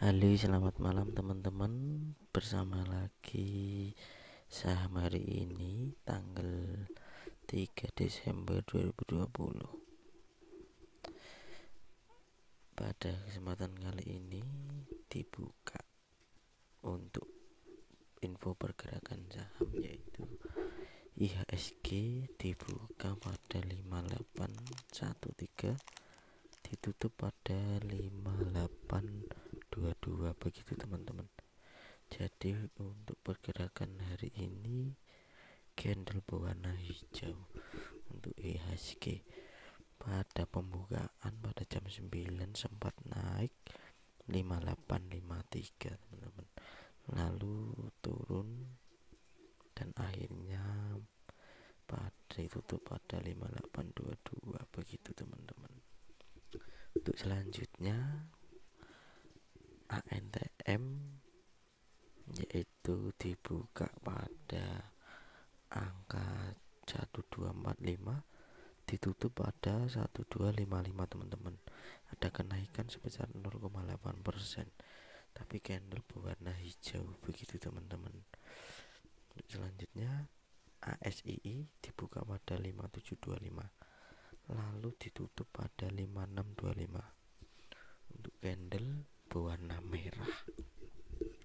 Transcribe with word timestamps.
Halo 0.00 0.32
selamat 0.32 0.80
malam 0.80 1.12
teman-teman. 1.12 1.72
Bersama 2.32 2.80
lagi 2.88 3.92
saham 4.48 4.96
hari 4.96 5.44
ini 5.44 5.92
Tanggal 6.08 6.88
3 7.44 7.68
Desember 7.92 8.64
2020 8.64 9.28
Pada 12.72 13.12
kesempatan 13.28 13.76
kali 13.76 14.16
ini 14.16 14.40
Dibuka 15.04 15.84
Untuk 16.88 17.28
info 18.24 18.56
pergerakan 18.56 19.28
saham 19.28 19.68
Yaitu 19.84 20.24
IHSG 21.20 22.24
dibuka 22.40 23.20
pada 23.20 23.60
5813 23.68 25.76
Ditutup 26.64 27.12
pada 27.20 27.60
58 27.84 29.39
22 29.80 30.36
begitu 30.36 30.76
teman-teman. 30.76 31.24
Jadi 32.12 32.52
untuk 32.76 33.16
pergerakan 33.24 33.96
hari 34.12 34.28
ini 34.36 34.92
candle 35.72 36.20
berwarna 36.20 36.76
hijau 36.76 37.48
untuk 38.12 38.36
IHSG 38.36 39.24
pada 39.96 40.44
pembukaan 40.44 41.32
pada 41.40 41.64
jam 41.64 41.88
9 41.88 42.12
sempat 42.52 42.92
naik 43.08 43.56
5853 44.28 45.96
teman-teman. 45.96 46.46
Lalu 47.16 47.88
turun 48.04 48.76
dan 49.72 49.96
akhirnya 49.96 51.00
pada 51.88 52.12
ditutup 52.36 52.84
pada 52.84 53.16
5822 53.24 54.76
begitu 54.76 55.10
teman-teman. 55.16 55.72
Untuk 56.92 57.16
selanjutnya 57.16 58.28
ANTM 59.90 60.84
yaitu 62.30 63.09
dibuka 63.20 63.92
pada 64.00 64.96
angka 65.68 66.56
1245 66.88 67.76
ditutup 68.88 69.36
pada 69.36 69.84
1255 69.84 71.12
teman-teman. 71.12 71.60
Ada 72.16 72.32
kenaikan 72.32 72.88
sebesar 72.88 73.28
0,8 73.36 73.68
persen 74.24 74.72
tapi 75.30 75.62
candle 75.62 76.02
berwarna 76.08 76.50
hijau 76.56 77.20
begitu 77.22 77.60
teman-teman. 77.60 78.24
Selanjutnya 79.46 80.26
ASII 80.80 81.68
dibuka 81.84 82.24
pada 82.24 82.56
5725 82.56 84.48
lalu 84.50 84.90
ditutup 84.96 85.46
pada 85.52 85.92
5625 85.92 88.16
untuk 88.16 88.34
candle 88.40 89.04
berwarna 89.30 89.78
merah 89.84 90.26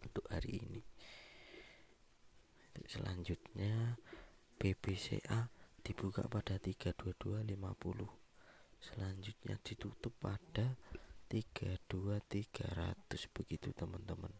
untuk 0.01 0.25
hari 0.31 0.63
ini 0.63 0.81
selanjutnya 2.95 3.99
BBCA 4.55 5.51
dibuka 5.83 6.23
pada 6.31 6.55
32250 6.55 7.51
selanjutnya 8.79 9.59
ditutup 9.59 10.15
pada 10.15 10.79
32300 11.27 13.35
begitu 13.35 13.75
teman-teman. 13.75 14.31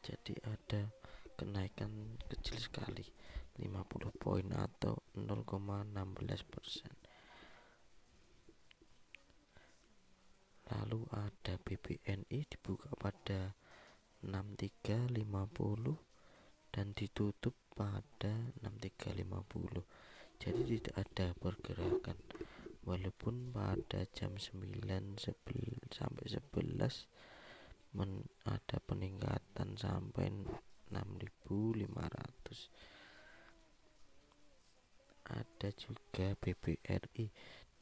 Jadi 0.00 0.40
ada 0.40 0.88
kenaikan 1.36 2.16
kecil 2.30 2.56
sekali 2.56 3.04
50 3.60 4.16
poin 4.16 4.48
atau 4.56 4.96
0,16 5.18 5.92
persen. 6.48 6.96
Lalu 10.72 11.04
ada 11.12 11.60
BBNI 11.60 12.40
dibuka 12.48 12.88
pada 12.96 13.52
6350 14.24 16.05
dan 16.76 16.92
ditutup 16.92 17.56
pada 17.72 18.52
6350 18.60 19.80
jadi 20.36 20.60
tidak 20.68 20.94
ada 21.00 21.32
pergerakan. 21.32 22.20
Walaupun 22.84 23.50
pada 23.50 24.04
jam 24.14 24.36
9 24.36 24.84
11, 25.16 25.24
sampai 25.90 26.24
11 26.28 27.08
men, 27.96 28.28
ada 28.44 28.76
peningkatan 28.84 29.74
sampai 29.80 30.28
6500 30.92 32.70
ada 35.26 35.74
juga 35.74 36.38
BBRI 36.38 37.26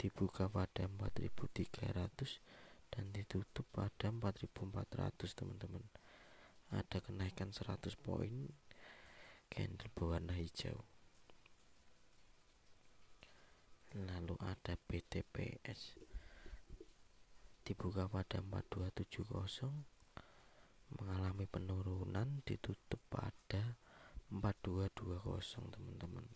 dibuka 0.01 0.49
pada 0.49 0.89
4300 0.89 2.41
dan 2.89 3.05
ditutup 3.13 3.69
pada 3.69 4.09
4400 4.09 5.37
teman-teman. 5.37 5.85
Ada 6.73 7.05
kenaikan 7.05 7.53
100 7.53 7.93
poin 8.01 8.49
candle 9.51 9.91
berwarna 9.95 10.35
hijau. 10.35 10.85
Lalu 13.95 14.35
ada 14.43 14.75
BTPS 14.75 15.99
dibuka 17.65 18.05
pada 18.11 18.43
4270 18.43 19.73
mengalami 21.01 21.49
penurunan 21.49 22.45
ditutup 22.45 23.01
pada 23.09 23.79
4220 24.29 25.75
teman-teman. 25.75 26.27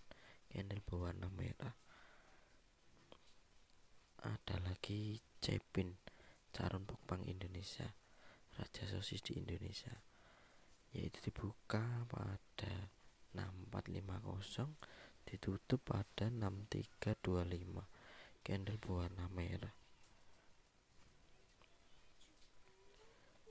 Candle 0.48 0.82
berwarna 0.86 1.28
merah. 1.28 1.76
Ada 4.24 4.58
lagi 4.64 5.20
Cepin 5.38 5.94
Carun 6.50 6.82
Pokpang 6.88 7.22
Indonesia 7.28 7.86
Raja 8.58 8.82
Sosis 8.90 9.22
di 9.22 9.38
Indonesia. 9.38 9.94
Yaitu 10.90 11.30
dibuka 11.30 12.08
pada 12.10 12.90
6450 13.46 14.74
ditutup 15.28 15.84
pada 15.84 16.32
6325 16.32 17.84
candle 18.42 18.80
berwarna 18.80 19.28
merah. 19.30 19.74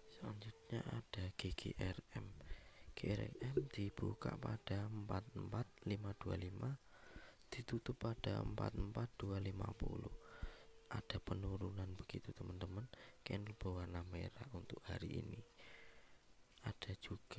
Selanjutnya 0.09 0.81
ada 0.89 1.29
GGRM 1.37 2.25
GRM 2.97 3.69
dibuka 3.69 4.33
pada 4.41 4.89
44525 4.89 7.53
ditutup 7.53 8.01
pada 8.01 8.41
44250 8.41 10.09
ada 10.87 11.19
penurunan 11.19 11.91
begitu 11.99 12.31
teman-teman. 12.31 12.87
Candle 13.21 13.53
berwarna 13.59 14.07
merah 14.07 14.47
untuk 14.55 14.79
hari 14.87 15.19
ini 15.19 15.43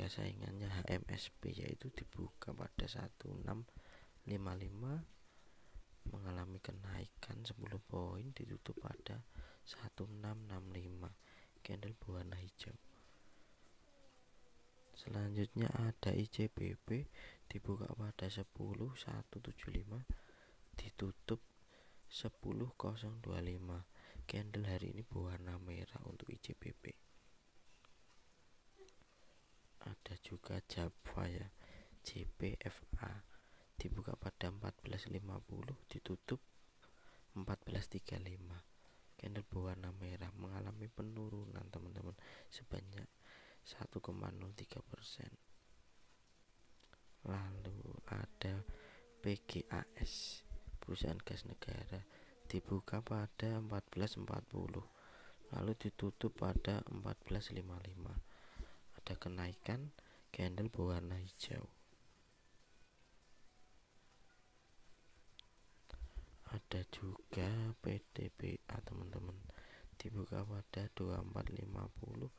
saingannya 0.09 0.69
HMSP 0.73 1.53
yaitu 1.53 1.93
dibuka 1.93 2.57
pada 2.57 2.89
1655 2.89 4.27
mengalami 6.09 6.59
kenaikan 6.65 7.45
10 7.45 7.55
poin 7.85 8.33
ditutup 8.33 8.81
pada 8.81 9.21
1665 9.69 11.13
candle 11.61 11.95
berwarna 12.01 12.37
hijau. 12.41 12.73
Selanjutnya 14.99 15.69
ada 15.77 16.11
ICBP 16.11 17.07
dibuka 17.47 17.87
pada 17.95 18.27
10175 18.27 19.55
ditutup 20.75 21.41
10025 22.09 22.75
candle 24.25 24.67
hari 24.67 24.97
ini 24.97 25.03
berwarna 25.05 25.61
merah 25.61 26.01
untuk 26.09 26.33
ICBP 26.33 27.08
ada 29.89 30.15
juga 30.21 30.61
Java 30.69 31.25
ya 31.25 31.49
JPFA 32.05 33.25
dibuka 33.81 34.13
pada 34.21 34.53
1450 34.53 35.89
ditutup 35.89 36.41
1435 37.33 38.69
candle 39.19 39.45
berwarna 39.49 39.91
merah 39.97 40.31
mengalami 40.37 40.87
penurunan 40.93 41.65
teman-teman 41.73 42.15
sebanyak 42.53 43.09
1,03 43.65 43.99
persen. 44.87 45.31
Lalu 47.27 47.83
ada 48.09 48.63
PGAS 49.21 50.45
perusahaan 50.79 51.19
gas 51.21 51.45
negara. 51.45 52.07
Dibuka 52.49 53.05
pada 53.05 53.61
1440 53.61 54.25
lalu 55.53 55.73
ditutup 55.77 56.33
pada 56.33 56.81
1455 56.89 57.61
ada 57.61 58.28
kenaikan 59.29 59.93
candle 60.33 60.73
berwarna 60.73 61.21
hijau. 61.21 61.69
Ada 66.49 66.81
juga 66.89 67.77
PDBA 67.85 68.77
teman-teman. 68.89 69.37
Dibuka 70.01 70.49
pada 70.49 70.89
2450 70.97 72.33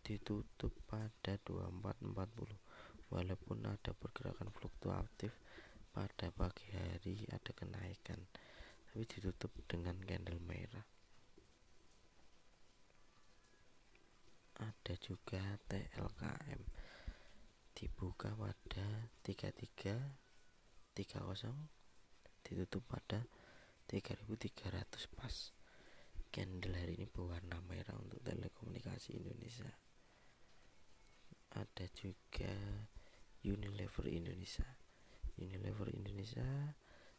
ditutup 0.00 0.72
pada 0.88 1.36
2440 1.44 3.12
walaupun 3.12 3.58
ada 3.68 3.92
pergerakan 3.92 4.48
fluktuatif 4.56 5.36
pada 5.92 6.32
pagi 6.32 6.72
hari 6.72 7.28
ada 7.28 7.52
kenaikan 7.54 8.18
tapi 8.88 9.04
ditutup 9.06 9.52
dengan 9.70 9.94
candle 10.02 10.42
merah 10.42 10.82
ada 14.62 14.94
juga 15.02 15.42
TLKM 15.66 16.62
dibuka 17.74 18.30
pada 18.38 18.86
33 19.26 19.98
30 20.94 22.46
ditutup 22.46 22.84
pada 22.86 23.26
3300 23.90 25.18
pas. 25.18 25.34
Candle 26.32 26.78
hari 26.78 26.94
ini 26.96 27.10
berwarna 27.10 27.58
merah 27.66 27.98
untuk 27.98 28.22
telekomunikasi 28.24 29.18
Indonesia. 29.18 29.68
Ada 31.58 31.90
juga 31.92 32.54
Unilever 33.44 34.06
Indonesia. 34.08 34.64
Unilever 35.36 35.90
Indonesia 35.92 36.46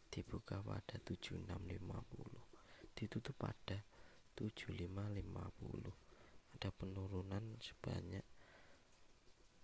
dibuka 0.10 0.62
pada 0.62 0.98
7650 1.01 2.54
ditutup 2.94 3.36
pada 3.36 3.81
7550 4.38 6.12
ada 6.53 6.69
penurunan 6.73 7.57
sebanyak 7.59 8.23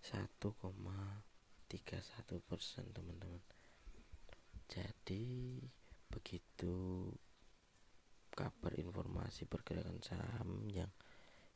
1,31 0.00 2.40
persen 2.44 2.84
teman-teman. 2.90 3.42
Jadi 4.70 5.58
begitu 6.10 7.06
kabar 8.34 8.72
informasi 8.74 9.46
pergerakan 9.46 10.02
saham 10.02 10.66
yang 10.70 10.90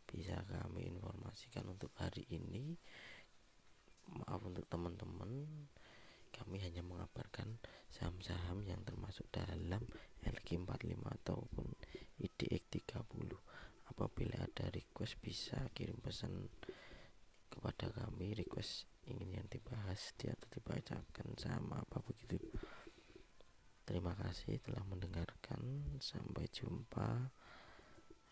bisa 0.04 0.44
kami 0.46 0.90
informasikan 0.90 1.64
untuk 1.66 1.90
hari 1.96 2.28
ini 2.28 2.76
maaf 4.14 4.42
untuk 4.44 4.69
teman-teman 4.69 5.48
kami 6.34 6.58
hanya 6.60 6.82
mengabarkan 6.82 7.62
saham-saham 7.88 8.66
yang 8.66 8.82
termasuk 8.82 9.25
dalam 9.31 9.81
LQ45 10.26 10.98
ataupun 10.98 11.66
IDX 12.20 12.20
30 12.20 12.20
apabila 12.20 12.26
ada 12.26 12.54
request 15.05 15.21
bisa 15.21 15.61
kirim 15.77 16.01
pesan 16.01 16.49
kepada 17.53 17.93
kami 17.93 18.33
request 18.33 18.89
ingin 19.05 19.37
yang 19.37 19.49
dibahas 19.53 20.17
dia 20.17 20.33
atau 20.33 20.49
dibacakan 20.49 21.29
sama 21.37 21.85
apa 21.85 22.01
begitu. 22.09 22.41
Terima 23.85 24.17
kasih 24.17 24.65
telah 24.65 24.81
mendengarkan. 24.89 25.61
Sampai 26.01 26.49
jumpa 26.49 27.21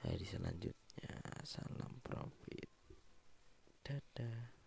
hari 0.00 0.24
selanjutnya. 0.24 1.20
Salam 1.44 2.00
profit. 2.00 2.72
Dadah 3.84 4.61